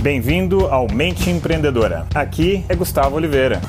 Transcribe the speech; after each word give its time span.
Bem-vindo 0.00 0.68
ao 0.68 0.86
Mente 0.88 1.28
Empreendedora. 1.28 2.06
Aqui 2.14 2.64
é 2.68 2.76
Gustavo 2.76 3.16
Oliveira. 3.16 3.60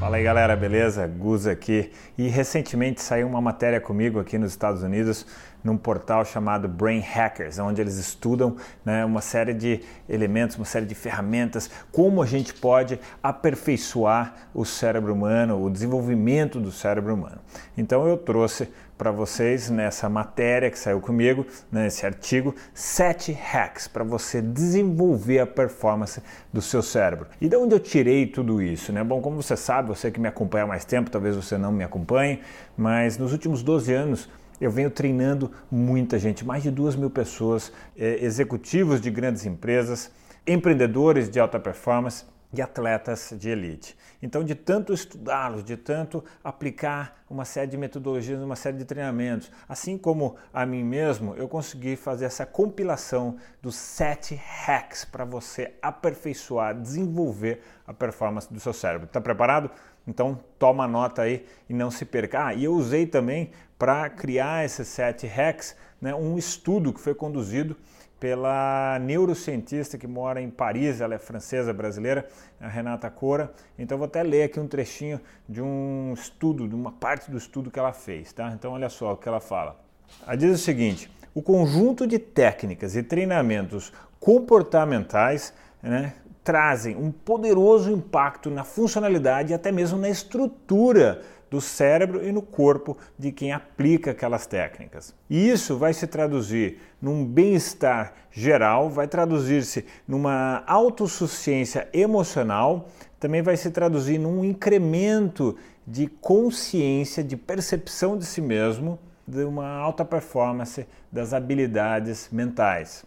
Fala 0.00 0.16
aí 0.16 0.24
galera, 0.24 0.56
beleza? 0.56 1.06
Gus 1.06 1.46
aqui. 1.46 1.92
E 2.16 2.28
recentemente 2.28 3.02
saiu 3.02 3.28
uma 3.28 3.42
matéria 3.42 3.78
comigo 3.78 4.18
aqui 4.18 4.38
nos 4.38 4.52
Estados 4.52 4.82
Unidos 4.82 5.26
num 5.62 5.76
portal 5.76 6.24
chamado 6.24 6.66
Brain 6.66 7.00
Hackers, 7.00 7.58
onde 7.58 7.80
eles 7.80 7.96
estudam 7.96 8.56
né, 8.84 9.04
uma 9.04 9.20
série 9.20 9.52
de 9.52 9.80
elementos, 10.08 10.56
uma 10.56 10.64
série 10.64 10.86
de 10.86 10.94
ferramentas, 10.94 11.70
como 11.92 12.22
a 12.22 12.26
gente 12.26 12.52
pode 12.54 12.98
aperfeiçoar 13.22 14.34
o 14.54 14.64
cérebro 14.64 15.12
humano, 15.12 15.62
o 15.62 15.70
desenvolvimento 15.70 16.58
do 16.58 16.72
cérebro 16.72 17.14
humano. 17.14 17.38
Então 17.76 18.06
eu 18.06 18.16
trouxe 18.16 18.68
para 18.96 19.10
vocês 19.10 19.70
nessa 19.70 20.08
matéria 20.08 20.70
que 20.70 20.78
saiu 20.78 21.00
comigo, 21.00 21.46
nesse 21.70 22.06
artigo, 22.06 22.54
sete 22.72 23.32
hacks 23.32 23.88
para 23.88 24.04
você 24.04 24.40
desenvolver 24.40 25.40
a 25.40 25.46
performance 25.46 26.22
do 26.52 26.62
seu 26.62 26.82
cérebro. 26.82 27.26
E 27.40 27.48
de 27.48 27.56
onde 27.56 27.74
eu 27.74 27.80
tirei 27.80 28.26
tudo 28.26 28.62
isso? 28.62 28.92
Né? 28.92 29.02
Bom, 29.02 29.20
como 29.20 29.42
você 29.42 29.56
sabe, 29.56 29.88
você 29.88 30.10
que 30.10 30.20
me 30.20 30.28
acompanha 30.28 30.64
há 30.64 30.66
mais 30.68 30.84
tempo, 30.84 31.10
talvez 31.10 31.34
você 31.36 31.58
não 31.58 31.72
me 31.72 31.84
acompanhe, 31.84 32.40
mas 32.76 33.18
nos 33.18 33.32
últimos 33.32 33.62
12 33.62 33.92
anos 33.92 34.28
eu 34.60 34.70
venho 34.70 34.90
treinando 34.90 35.50
muita 35.70 36.18
gente, 36.18 36.44
mais 36.44 36.62
de 36.62 36.70
duas 36.70 36.94
mil 36.94 37.10
pessoas, 37.10 37.72
eh, 37.98 38.18
executivos 38.22 39.00
de 39.00 39.10
grandes 39.10 39.44
empresas, 39.44 40.10
empreendedores 40.46 41.28
de 41.28 41.40
alta 41.40 41.58
performance 41.58 42.24
e 42.54 42.62
atletas 42.62 43.34
de 43.36 43.48
elite. 43.48 43.96
Então, 44.22 44.44
de 44.44 44.54
tanto 44.54 44.92
estudá-los, 44.92 45.64
de 45.64 45.76
tanto 45.76 46.24
aplicar 46.42 47.24
uma 47.28 47.44
série 47.44 47.70
de 47.70 47.76
metodologias, 47.76 48.40
uma 48.40 48.56
série 48.56 48.76
de 48.76 48.84
treinamentos, 48.84 49.50
assim 49.68 49.98
como 49.98 50.36
a 50.52 50.64
mim 50.64 50.84
mesmo, 50.84 51.34
eu 51.36 51.48
consegui 51.48 51.96
fazer 51.96 52.26
essa 52.26 52.46
compilação 52.46 53.36
dos 53.60 53.74
sete 53.74 54.34
hacks 54.34 55.04
para 55.04 55.24
você 55.24 55.74
aperfeiçoar, 55.82 56.80
desenvolver 56.80 57.62
a 57.86 57.92
performance 57.92 58.52
do 58.52 58.60
seu 58.60 58.72
cérebro. 58.72 59.06
Está 59.06 59.20
preparado? 59.20 59.70
Então, 60.06 60.38
toma 60.58 60.86
nota 60.86 61.22
aí 61.22 61.44
e 61.68 61.74
não 61.74 61.90
se 61.90 62.04
perca. 62.04 62.46
Ah, 62.46 62.54
e 62.54 62.64
eu 62.64 62.74
usei 62.74 63.06
também 63.06 63.50
para 63.78 64.08
criar 64.08 64.64
esses 64.64 64.86
sete 64.86 65.26
hacks 65.26 65.74
né, 66.00 66.14
um 66.14 66.36
estudo 66.36 66.92
que 66.92 67.00
foi 67.00 67.14
conduzido 67.14 67.76
pela 68.24 68.98
neurocientista 69.02 69.98
que 69.98 70.06
mora 70.06 70.40
em 70.40 70.48
Paris, 70.48 71.02
ela 71.02 71.14
é 71.14 71.18
francesa 71.18 71.74
brasileira, 71.74 72.26
a 72.58 72.66
Renata 72.66 73.10
Cora. 73.10 73.52
Então 73.78 73.98
vou 73.98 74.06
até 74.06 74.22
ler 74.22 74.44
aqui 74.44 74.58
um 74.58 74.66
trechinho 74.66 75.20
de 75.46 75.60
um 75.60 76.14
estudo, 76.14 76.66
de 76.66 76.74
uma 76.74 76.90
parte 76.90 77.30
do 77.30 77.36
estudo 77.36 77.70
que 77.70 77.78
ela 77.78 77.92
fez, 77.92 78.32
tá? 78.32 78.50
Então 78.54 78.72
olha 78.72 78.88
só 78.88 79.12
o 79.12 79.16
que 79.18 79.28
ela 79.28 79.40
fala. 79.40 79.78
Ela 80.26 80.36
diz 80.36 80.54
o 80.54 80.56
seguinte: 80.56 81.10
o 81.34 81.42
conjunto 81.42 82.06
de 82.06 82.18
técnicas 82.18 82.96
e 82.96 83.02
treinamentos 83.02 83.92
comportamentais, 84.18 85.52
né, 85.82 86.14
trazem 86.42 86.96
um 86.96 87.12
poderoso 87.12 87.92
impacto 87.92 88.50
na 88.50 88.64
funcionalidade 88.64 89.52
e 89.52 89.54
até 89.54 89.70
mesmo 89.70 89.98
na 89.98 90.08
estrutura 90.08 91.20
do 91.54 91.60
cérebro 91.60 92.26
e 92.26 92.32
no 92.32 92.42
corpo 92.42 92.98
de 93.16 93.30
quem 93.30 93.52
aplica 93.52 94.10
aquelas 94.10 94.44
técnicas. 94.44 95.14
E 95.30 95.48
isso 95.48 95.76
vai 95.76 95.94
se 95.94 96.04
traduzir 96.04 96.80
num 97.00 97.24
bem-estar 97.24 98.12
geral, 98.32 98.90
vai 98.90 99.06
traduzir-se 99.06 99.84
numa 100.06 100.64
autossuficiência 100.66 101.88
emocional, 101.92 102.88
também 103.20 103.40
vai 103.40 103.56
se 103.56 103.70
traduzir 103.70 104.18
num 104.18 104.44
incremento 104.44 105.56
de 105.86 106.08
consciência, 106.08 107.22
de 107.22 107.36
percepção 107.36 108.18
de 108.18 108.26
si 108.26 108.40
mesmo, 108.40 108.98
de 109.24 109.44
uma 109.44 109.68
alta 109.68 110.04
performance 110.04 110.84
das 111.12 111.32
habilidades 111.32 112.28
mentais. 112.32 113.04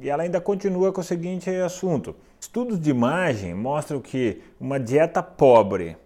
E 0.00 0.08
ela 0.08 0.22
ainda 0.22 0.40
continua 0.40 0.92
com 0.92 1.00
o 1.00 1.04
seguinte 1.04 1.50
assunto: 1.50 2.14
estudos 2.38 2.78
de 2.78 2.90
imagem 2.90 3.54
mostram 3.54 4.00
que 4.00 4.40
uma 4.60 4.78
dieta 4.78 5.20
pobre 5.20 5.96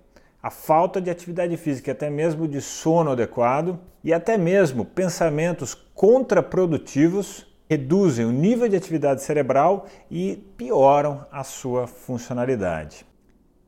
a 0.42 0.50
falta 0.50 1.00
de 1.00 1.10
atividade 1.10 1.56
física, 1.56 1.92
até 1.92 2.10
mesmo 2.10 2.48
de 2.48 2.60
sono 2.60 3.12
adequado 3.12 3.78
e 4.02 4.12
até 4.12 4.36
mesmo 4.36 4.84
pensamentos 4.84 5.74
contraprodutivos 5.74 7.46
reduzem 7.68 8.26
o 8.26 8.32
nível 8.32 8.68
de 8.68 8.76
atividade 8.76 9.22
cerebral 9.22 9.86
e 10.10 10.36
pioram 10.56 11.24
a 11.30 11.44
sua 11.44 11.86
funcionalidade. 11.86 13.06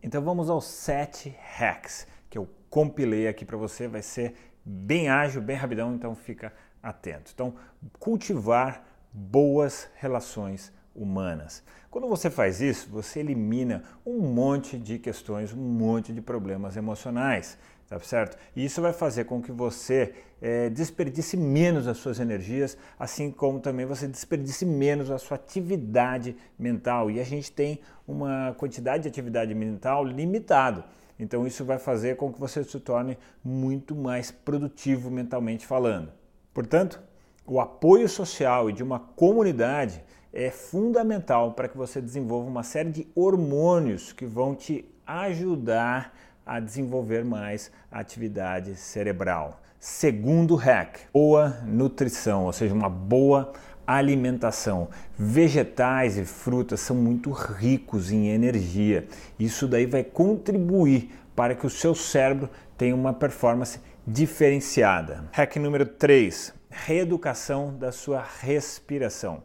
Então 0.02 0.20
vamos 0.20 0.50
aos 0.50 0.64
sete 0.64 1.34
hacks 1.56 2.06
que 2.28 2.36
eu 2.36 2.48
compilei 2.68 3.28
aqui 3.28 3.44
para 3.44 3.56
você, 3.56 3.86
vai 3.86 4.02
ser 4.02 4.34
bem 4.64 5.08
ágil, 5.08 5.40
bem 5.40 5.56
rapidão, 5.56 5.94
então 5.94 6.14
fica 6.14 6.52
atento. 6.82 7.30
Então, 7.32 7.54
cultivar 7.98 8.84
boas 9.12 9.88
relações 9.94 10.72
humanas. 10.94 11.62
Quando 11.94 12.08
você 12.08 12.28
faz 12.28 12.60
isso, 12.60 12.88
você 12.90 13.20
elimina 13.20 13.84
um 14.04 14.18
monte 14.18 14.76
de 14.76 14.98
questões, 14.98 15.52
um 15.52 15.60
monte 15.60 16.12
de 16.12 16.20
problemas 16.20 16.76
emocionais, 16.76 17.56
tá 17.88 18.00
certo? 18.00 18.36
E 18.56 18.64
isso 18.64 18.82
vai 18.82 18.92
fazer 18.92 19.26
com 19.26 19.40
que 19.40 19.52
você 19.52 20.12
é, 20.42 20.68
desperdice 20.68 21.36
menos 21.36 21.86
as 21.86 21.98
suas 21.98 22.18
energias, 22.18 22.76
assim 22.98 23.30
como 23.30 23.60
também 23.60 23.86
você 23.86 24.08
desperdice 24.08 24.66
menos 24.66 25.08
a 25.08 25.18
sua 25.18 25.36
atividade 25.36 26.36
mental. 26.58 27.12
E 27.12 27.20
a 27.20 27.24
gente 27.24 27.52
tem 27.52 27.78
uma 28.08 28.52
quantidade 28.58 29.04
de 29.04 29.08
atividade 29.08 29.54
mental 29.54 30.04
limitado. 30.04 30.82
Então 31.16 31.46
isso 31.46 31.64
vai 31.64 31.78
fazer 31.78 32.16
com 32.16 32.32
que 32.32 32.40
você 32.40 32.64
se 32.64 32.80
torne 32.80 33.16
muito 33.44 33.94
mais 33.94 34.32
produtivo 34.32 35.12
mentalmente 35.12 35.64
falando. 35.64 36.12
Portanto, 36.52 37.00
o 37.46 37.60
apoio 37.60 38.08
social 38.08 38.68
e 38.68 38.72
de 38.72 38.82
uma 38.82 38.98
comunidade 38.98 40.02
é 40.34 40.50
fundamental 40.50 41.52
para 41.52 41.68
que 41.68 41.76
você 41.76 42.00
desenvolva 42.00 42.50
uma 42.50 42.64
série 42.64 42.90
de 42.90 43.06
hormônios 43.14 44.12
que 44.12 44.26
vão 44.26 44.52
te 44.52 44.84
ajudar 45.06 46.12
a 46.44 46.58
desenvolver 46.58 47.24
mais 47.24 47.70
a 47.90 48.00
atividade 48.00 48.74
cerebral. 48.74 49.60
Segundo 49.78 50.56
hack, 50.56 50.98
boa 51.12 51.60
nutrição, 51.64 52.46
ou 52.46 52.52
seja, 52.52 52.74
uma 52.74 52.88
boa 52.88 53.52
alimentação. 53.86 54.88
Vegetais 55.16 56.18
e 56.18 56.24
frutas 56.24 56.80
são 56.80 56.96
muito 56.96 57.30
ricos 57.30 58.10
em 58.10 58.28
energia. 58.28 59.06
Isso 59.38 59.68
daí 59.68 59.86
vai 59.86 60.02
contribuir 60.02 61.10
para 61.36 61.54
que 61.54 61.66
o 61.66 61.70
seu 61.70 61.94
cérebro 61.94 62.50
tenha 62.76 62.94
uma 62.94 63.12
performance 63.12 63.78
diferenciada. 64.06 65.28
Hack 65.32 65.56
número 65.56 65.86
3, 65.86 66.52
reeducação 66.70 67.76
da 67.78 67.92
sua 67.92 68.24
respiração 68.40 69.42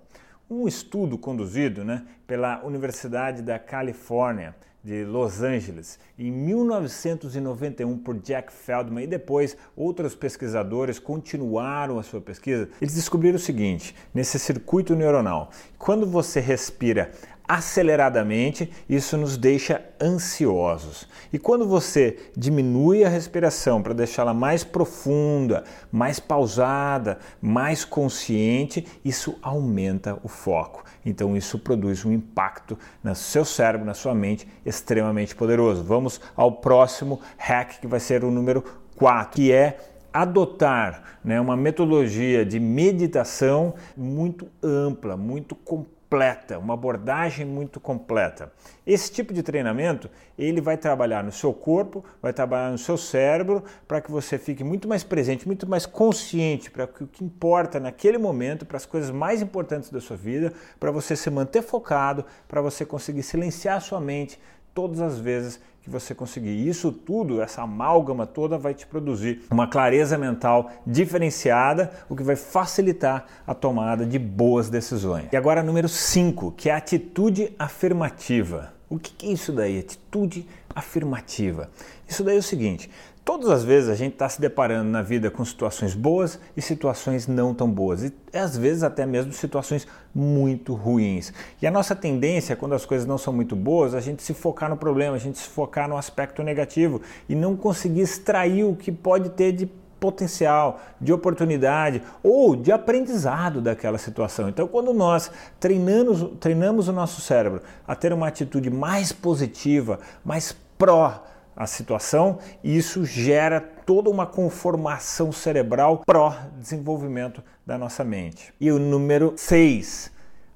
um 0.50 0.68
estudo 0.68 1.18
conduzido 1.18 1.86
né, 1.86 2.04
pela 2.26 2.64
Universidade 2.64 3.42
da 3.42 3.60
Califórnia 3.60 4.56
de 4.84 5.04
Los 5.04 5.42
Angeles 5.42 6.00
em 6.18 6.32
1991 6.32 7.98
por 7.98 8.18
Jack 8.20 8.52
Feldman 8.52 9.04
e 9.04 9.08
depois 9.08 9.56
outros 9.76 10.16
pesquisadores 10.16 10.98
continuaram 10.98 12.00
a 12.00 12.04
sua 12.04 12.22
pesquisa. 12.22 12.70
Eles 12.82 12.96
descobriram 12.96 13.36
o 13.36 13.40
seguinte: 13.40 13.94
nesse 14.14 14.40
circuito 14.40 14.96
neuronal, 14.96 15.52
quando 15.78 16.08
você 16.08 16.40
respira 16.40 17.12
aceleradamente, 17.50 18.72
isso 18.88 19.18
nos 19.18 19.36
deixa 19.36 19.82
ansiosos. 20.00 21.08
E 21.34 21.40
quando 21.40 21.68
você 21.68 22.30
diminui 22.38 23.04
a 23.04 23.10
respiração 23.10 23.82
para 23.82 23.92
deixá-la 23.92 24.36
mais 24.36 24.64
profunda, 24.64 25.64
mais 25.92 26.20
pausada, 26.20 27.18
mais 27.42 27.84
consciente, 27.84 28.86
isso 29.04 29.36
aumenta 29.42 30.16
o 30.24 30.28
foco. 30.28 30.84
Então 31.04 31.36
isso 31.36 31.58
produz 31.58 32.06
um 32.06 32.12
impacto 32.12 32.78
no 33.04 33.16
seu 33.16 33.44
cérebro, 33.44 33.84
na 33.84 33.96
sua 33.96 34.14
mente 34.14 34.48
extremamente 34.64 35.36
poderoso. 35.36 35.84
Vamos 35.84 36.22
ao 36.36 36.52
próximo 36.52 37.20
hack 37.36 37.80
que 37.80 37.88
vai 37.88 38.00
ser 38.00 38.24
o 38.24 38.30
número 38.30 38.64
4, 38.96 39.32
que 39.34 39.52
é 39.52 39.80
adotar 40.14 41.18
né, 41.24 41.42
uma 41.42 41.58
metodologia 41.58 42.46
de 42.46 42.60
meditação 42.60 43.74
muito 43.98 44.48
ampla, 44.62 45.18
muito 45.18 45.56
completa 45.56 45.99
completa, 46.10 46.58
uma 46.58 46.74
abordagem 46.74 47.46
muito 47.46 47.80
completa. 47.80 48.52
Esse 48.86 49.12
tipo 49.12 49.32
de 49.32 49.44
treinamento, 49.44 50.10
ele 50.36 50.60
vai 50.60 50.76
trabalhar 50.76 51.24
no 51.24 51.32
seu 51.32 51.54
corpo, 51.54 52.04
vai 52.20 52.34
trabalhar 52.34 52.72
no 52.72 52.80
seu 52.80 52.98
cérebro, 52.98 53.64
para 53.88 54.02
que 54.02 54.10
você 54.10 54.40
fique 54.40 54.64
muito 54.64 54.88
mais 54.88 55.04
presente, 55.04 55.46
muito 55.46 55.70
mais 55.70 55.86
consciente 55.86 56.72
para 56.72 56.86
o 56.86 56.88
que 56.88 57.24
importa 57.24 57.80
naquele 57.80 58.18
momento, 58.18 58.66
para 58.66 58.78
as 58.78 58.88
coisas 58.88 59.12
mais 59.12 59.40
importantes 59.40 59.92
da 59.92 60.02
sua 60.02 60.18
vida, 60.18 60.52
para 60.80 60.90
você 60.90 61.16
se 61.16 61.30
manter 61.30 61.62
focado, 61.62 62.26
para 62.48 62.60
você 62.60 62.84
conseguir 62.84 63.22
silenciar 63.22 63.78
a 63.78 63.82
sua 63.82 64.02
mente 64.02 64.40
todas 64.74 65.02
as 65.02 65.20
vezes 65.20 65.60
que 65.90 65.94
você 65.94 66.14
conseguir. 66.14 66.68
Isso 66.68 66.92
tudo, 66.92 67.42
essa 67.42 67.64
amálgama 67.64 68.26
toda, 68.26 68.58
vai 68.58 68.74
te 68.74 68.86
produzir 68.86 69.42
uma 69.50 69.68
clareza 69.68 70.18
mental 70.18 70.72
diferenciada, 70.86 71.92
o 72.08 72.16
que 72.16 72.24
vai 72.24 72.36
facilitar 72.36 73.26
a 73.46 73.54
tomada 73.54 74.06
de 74.06 74.20
boas 74.20 74.70
decisões. 74.70 75.26
E 75.32 75.36
agora, 75.36 75.64
número 75.64 75.90
5, 75.90 76.52
que 76.52 76.70
é 76.70 76.74
a 76.74 76.78
atitude 76.78 77.54
afirmativa. 77.58 78.74
O 78.90 78.98
que 78.98 79.28
é 79.28 79.32
isso 79.32 79.52
daí? 79.52 79.80
Atitude 79.80 80.48
afirmativa. 80.74 81.70
Isso 82.08 82.24
daí 82.24 82.36
é 82.36 82.40
o 82.40 82.44
seguinte: 82.44 82.90
Todas 83.30 83.52
as 83.52 83.64
vezes 83.64 83.92
a 83.92 83.94
gente 83.94 84.14
está 84.14 84.28
se 84.28 84.42
deparando 84.42 84.90
na 84.90 85.04
vida 85.04 85.30
com 85.30 85.46
situações 85.46 85.94
boas 85.94 86.40
e 86.58 86.64
situações 86.64 87.28
não 87.28 87.54
tão 87.54 87.70
boas, 87.70 88.02
e 88.04 88.12
às 88.34 88.58
vezes 88.58 88.82
até 88.82 89.06
mesmo 89.06 89.32
situações 89.34 89.88
muito 90.16 90.74
ruins. 90.74 91.32
E 91.62 91.68
a 91.68 91.70
nossa 91.70 91.96
tendência, 91.96 92.56
quando 92.56 92.74
as 92.74 92.88
coisas 92.88 93.06
não 93.06 93.20
são 93.20 93.32
muito 93.32 93.56
boas, 93.56 93.94
a 93.94 94.00
gente 94.00 94.24
se 94.24 94.34
focar 94.34 94.68
no 94.68 94.76
problema, 94.76 95.16
a 95.16 95.20
gente 95.20 95.38
se 95.38 95.48
focar 95.48 95.88
no 95.88 95.96
aspecto 95.96 96.42
negativo 96.42 97.04
e 97.30 97.36
não 97.36 97.56
conseguir 97.56 98.02
extrair 98.02 98.64
o 98.64 98.76
que 98.76 98.92
pode 98.92 99.30
ter 99.30 99.52
de 99.52 99.68
potencial, 100.00 100.82
de 101.00 101.14
oportunidade 101.14 102.02
ou 102.24 102.56
de 102.56 102.72
aprendizado 102.72 103.62
daquela 103.62 104.00
situação. 104.00 104.50
Então, 104.50 104.68
quando 104.68 104.92
nós 104.92 105.30
treinamos, 105.60 106.32
treinamos 106.40 106.88
o 106.88 106.92
nosso 106.92 107.22
cérebro 107.22 107.62
a 107.88 107.94
ter 107.96 108.12
uma 108.12 108.28
atitude 108.28 108.72
mais 108.72 109.12
positiva, 109.12 110.00
mais 110.26 110.52
pró 110.80 111.24
a 111.60 111.68
situação, 111.68 112.40
isso 112.64 113.04
gera 113.04 113.60
toda 113.60 114.10
uma 114.10 114.26
conformação 114.26 115.30
cerebral 115.30 116.04
pró-desenvolvimento 116.06 117.44
da 117.66 117.78
nossa 117.78 118.02
mente. 118.02 118.54
E 118.62 118.72
o 118.72 118.80
número 118.80 119.34
6, 119.36 120.10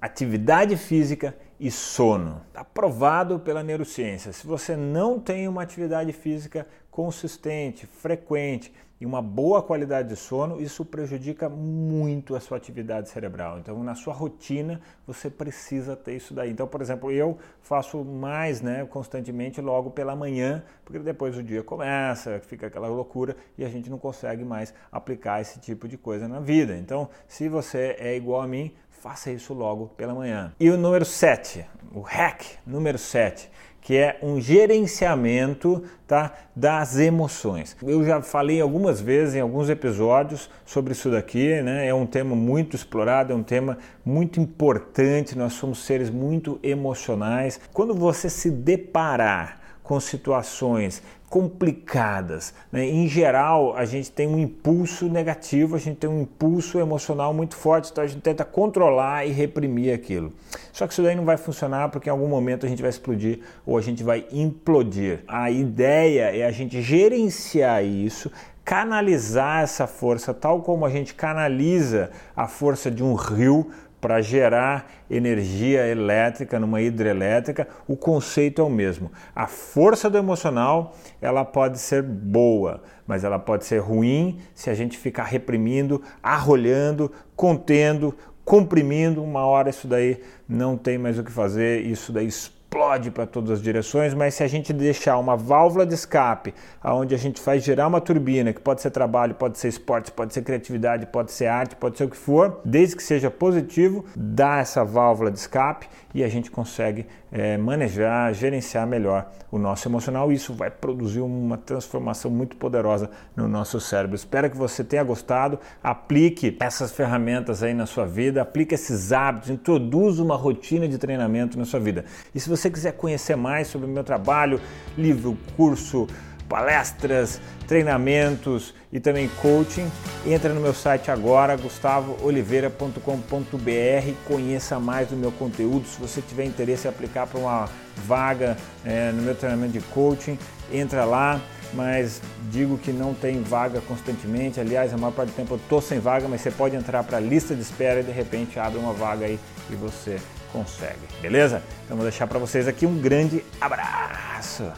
atividade 0.04 0.76
física 0.76 1.34
e 1.58 1.72
sono. 1.72 2.42
Está 2.50 2.62
provado 2.62 3.40
pela 3.40 3.64
neurociência. 3.64 4.34
Se 4.34 4.46
você 4.46 4.76
não 4.76 5.18
tem 5.18 5.48
uma 5.48 5.64
atividade 5.64 6.12
física 6.12 6.68
consistente, 6.92 7.88
frequente, 7.88 8.74
e 9.04 9.06
uma 9.06 9.22
boa 9.22 9.62
qualidade 9.62 10.08
de 10.08 10.16
sono, 10.16 10.62
isso 10.62 10.86
prejudica 10.86 11.50
muito 11.50 12.38
a 12.38 12.40
sua 12.40 12.56
atividade 12.56 13.10
cerebral. 13.10 13.60
Então, 13.60 13.84
na 13.84 13.96
sua 13.96 14.14
rotina, 14.14 14.80
você 15.06 15.30
precisa 15.30 15.94
ter 15.94 16.16
isso 16.16 16.34
daí. 16.34 16.50
Então, 16.50 16.66
por 16.66 16.80
exemplo, 16.80 17.12
eu 17.12 17.38
faço 17.62 18.02
mais, 18.02 18.62
né, 18.62 18.86
constantemente 18.86 19.60
logo 19.60 19.92
pela 19.92 20.16
manhã, 20.16 20.64
porque 20.86 21.00
depois 21.00 21.38
o 21.38 21.44
dia 21.44 21.62
começa, 21.62 22.40
fica 22.40 22.68
aquela 22.68 22.88
loucura 22.88 23.36
e 23.58 23.66
a 23.66 23.68
gente 23.68 23.90
não 23.90 23.98
consegue 23.98 24.46
mais 24.46 24.74
aplicar 24.90 25.42
esse 25.42 25.60
tipo 25.60 25.86
de 25.86 25.98
coisa 25.98 26.26
na 26.26 26.40
vida. 26.40 26.78
Então, 26.78 27.10
se 27.28 27.50
você 27.50 27.98
é 28.00 28.16
igual 28.16 28.42
a 28.42 28.48
mim, 28.48 28.74
faça 29.04 29.30
isso 29.30 29.54
logo 29.54 29.88
pela 29.98 30.14
manhã. 30.14 30.54
E 30.58 30.70
o 30.70 30.78
número 30.78 31.04
7, 31.04 31.66
o 31.94 32.00
hack 32.00 32.42
número 32.66 32.98
7 32.98 33.52
que 33.82 33.98
é 33.98 34.18
um 34.24 34.40
gerenciamento 34.40 35.84
tá, 36.08 36.32
das 36.56 36.98
emoções. 36.98 37.76
Eu 37.84 38.02
já 38.06 38.22
falei 38.22 38.62
algumas 38.62 39.02
vezes 39.02 39.36
em 39.36 39.42
alguns 39.42 39.70
episódios 39.70 40.50
sobre 40.66 40.94
isso 40.94 41.12
daqui, 41.12 41.62
né? 41.62 41.86
É 41.86 41.94
um 41.94 42.06
tema 42.06 42.34
muito 42.34 42.78
explorado, 42.78 43.34
é 43.34 43.36
um 43.36 43.44
tema 43.44 43.78
muito 44.06 44.40
importante. 44.40 45.38
Nós 45.38 45.52
somos 45.52 45.80
seres 45.80 46.10
muito 46.10 46.58
emocionais. 46.64 47.60
Quando 47.74 47.94
você 47.94 48.30
se 48.30 48.50
deparar 48.50 49.60
com 49.84 50.00
situações 50.00 51.04
complicadas. 51.34 52.54
Né? 52.72 52.86
Em 52.86 53.08
geral, 53.08 53.76
a 53.76 53.86
gente 53.86 54.12
tem 54.12 54.28
um 54.28 54.38
impulso 54.38 55.08
negativo, 55.08 55.76
a 55.76 55.80
gente 55.80 55.98
tem 55.98 56.08
um 56.08 56.22
impulso 56.22 56.78
emocional 56.80 57.34
muito 57.34 57.56
forte, 57.56 57.90
então 57.92 58.04
a 58.04 58.08
gente 58.08 58.22
tenta 58.22 58.46
controlar 58.46 59.26
e 59.26 59.32
reprimir 59.32 59.96
aquilo. 59.96 60.32
Só 60.72 60.86
que 60.86 60.94
isso 60.94 61.02
daí 61.02 61.16
não 61.16 61.26
vai 61.26 61.36
funcionar 61.36 61.90
porque 61.90 62.08
em 62.08 62.12
algum 62.12 62.28
momento 62.28 62.68
a 62.68 62.70
gente 62.70 62.84
vai 62.84 62.90
explodir 62.90 63.40
ou 63.66 63.80
a 63.80 63.82
gente 63.82 64.04
vai 64.04 64.28
implodir. 64.32 65.22
A 65.28 65.50
ideia 65.50 66.36
é 66.36 66.46
a 66.46 66.52
gente 66.52 66.84
gerenciar 66.84 67.84
isso, 67.84 68.32
canalizar 68.64 69.64
essa 69.64 69.88
força, 69.88 70.36
tal 70.36 70.62
como 70.62 70.86
a 70.86 70.90
gente 70.92 71.16
canaliza 71.16 72.12
a 72.36 72.48
força 72.48 72.92
de 72.92 73.04
um 73.04 73.16
rio 73.16 73.72
para 74.04 74.22
gerar 74.22 74.92
energia 75.10 75.88
elétrica 75.88 76.60
numa 76.60 76.82
hidrelétrica, 76.82 77.66
o 77.88 77.96
conceito 77.96 78.62
é 78.62 78.66
o 78.66 78.70
mesmo. 78.70 79.10
A 79.34 79.48
força 79.48 80.10
do 80.10 80.18
emocional, 80.18 80.94
ela 81.22 81.46
pode 81.46 81.80
ser 81.80 82.04
boa, 82.04 82.84
mas 83.08 83.24
ela 83.24 83.40
pode 83.40 83.64
ser 83.64 83.78
ruim 83.78 84.42
se 84.54 84.70
a 84.70 84.74
gente 84.74 84.98
ficar 84.98 85.24
reprimindo, 85.24 86.02
arrolhando, 86.22 87.10
contendo, 87.34 88.14
comprimindo, 88.44 89.24
uma 89.24 89.46
hora 89.46 89.70
isso 89.70 89.88
daí 89.88 90.22
não 90.50 90.76
tem 90.76 90.98
mais 90.98 91.18
o 91.18 91.24
que 91.24 91.32
fazer, 91.32 91.80
isso 91.86 92.12
daí 92.12 92.28
explode 92.28 92.63
para 93.12 93.28
todas 93.28 93.52
as 93.52 93.62
direções, 93.62 94.14
mas 94.16 94.34
se 94.34 94.44
a 94.44 94.48
gente 94.48 94.74
deixar 94.74 95.20
uma 95.20 95.38
válvula 95.38 95.86
de 95.86 95.94
escape, 95.94 96.54
aonde 96.82 97.14
a 97.14 97.18
gente 97.18 97.40
faz 97.40 97.64
girar 97.64 97.88
uma 97.88 98.02
turbina, 98.02 98.52
que 98.52 98.60
pode 98.60 98.82
ser 98.82 98.90
trabalho, 98.90 99.36
pode 99.36 99.60
ser 99.60 99.68
esporte, 99.68 100.12
pode 100.12 100.34
ser 100.34 100.42
criatividade, 100.42 101.06
pode 101.06 101.32
ser 101.32 101.46
arte, 101.46 101.76
pode 101.76 101.98
ser 101.98 102.06
o 102.06 102.10
que 102.10 102.18
for, 102.18 102.62
desde 102.66 102.96
que 102.96 103.04
seja 103.04 103.30
positivo, 103.30 104.04
dá 104.16 104.58
essa 104.58 104.84
válvula 104.84 105.30
de 105.30 105.38
escape 105.38 105.88
e 106.14 106.24
a 106.24 106.28
gente 106.28 106.50
consegue 106.50 107.06
é, 107.32 107.58
manejar, 107.58 108.32
gerenciar 108.34 108.86
melhor 108.86 109.32
o 109.52 109.58
nosso 109.58 109.88
emocional. 109.88 110.32
Isso 110.32 110.54
vai 110.54 110.70
produzir 110.70 111.22
uma 111.22 111.58
transformação 111.58 112.30
muito 112.30 112.56
poderosa 112.56 113.10
no 113.36 113.48
nosso 113.48 113.80
cérebro. 113.80 114.16
Espero 114.16 114.50
que 114.50 114.58
você 114.58 114.84
tenha 114.84 115.04
gostado. 115.04 115.60
Aplique 115.84 116.56
essas 116.60 116.92
ferramentas 116.92 117.64
aí 117.64 117.74
na 117.74 117.88
sua 117.88 118.06
vida, 118.06 118.42
aplique 118.42 118.76
esses 118.76 119.12
hábitos, 119.12 119.50
introduza 119.50 120.22
uma 120.24 120.36
rotina 120.36 120.88
de 120.88 120.98
treinamento 120.98 121.58
na 121.58 121.66
sua 121.66 121.80
vida. 121.80 122.06
E 122.36 122.40
se 122.40 122.48
você 122.64 122.70
quiser 122.70 122.94
conhecer 122.94 123.36
mais 123.36 123.68
sobre 123.68 123.88
o 123.88 123.90
meu 123.90 124.04
trabalho, 124.04 124.62
livro, 124.98 125.38
curso, 125.58 126.08
palestras, 126.48 127.42
treinamentos 127.68 128.74
e 128.92 129.00
também 129.00 129.30
coaching, 129.42 129.90
entra 130.26 130.54
no 130.54 130.62
meu 130.62 130.74
site 130.74 131.10
agora, 131.10 131.58
gustavooliveira.com.br, 131.58 134.28
conheça 134.28 134.80
mais 134.80 135.10
do 135.10 135.16
meu 135.16 135.32
conteúdo. 135.32 135.88
Se 135.88 136.00
você 136.00 136.22
tiver 136.22 136.46
interesse 136.46 136.88
em 136.88 136.90
aplicar 136.90 137.28
para 137.28 137.40
uma 137.40 137.70
vaga 138.06 138.56
é, 138.86 139.12
no 139.12 139.24
meu 139.24 139.36
treinamento 139.36 139.74
de 139.74 139.82
coaching, 139.82 140.38
entra 140.72 141.06
lá. 141.06 141.42
Mas 141.74 142.22
digo 142.52 142.78
que 142.78 142.92
não 142.92 143.16
tem 143.16 143.42
vaga 143.42 143.82
constantemente. 143.88 144.60
Aliás, 144.60 144.94
a 144.94 144.98
maior 144.98 145.12
parte 145.12 145.32
do 145.32 145.36
tempo 145.36 145.56
eu 145.56 145.58
estou 145.58 145.82
sem 145.82 146.00
vaga, 146.00 146.28
mas 146.28 146.42
você 146.42 146.52
pode 146.52 146.76
entrar 146.76 147.04
para 147.04 147.18
a 147.18 147.20
lista 147.20 147.56
de 147.56 147.62
espera 147.62 148.02
e 148.02 148.04
de 148.04 148.12
repente 148.12 148.60
abre 148.60 148.78
uma 148.78 148.94
vaga 148.94 149.26
aí 149.26 149.40
e 149.72 149.76
você 149.76 150.20
consegue. 150.54 151.02
Beleza? 151.22 151.62
Então 151.84 151.98
vou 151.98 152.06
deixar 152.06 152.28
para 152.28 152.40
vocês 152.40 152.68
aqui 152.68 152.86
um 152.86 152.98
grande 153.02 153.44
abraço. 153.60 154.72